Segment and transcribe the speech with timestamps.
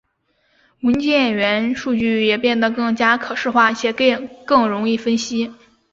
[0.79, 5.53] 文件元数据也变得更加可视化且更容易编辑。